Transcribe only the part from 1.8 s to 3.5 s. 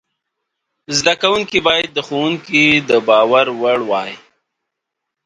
د ښوونکي د باور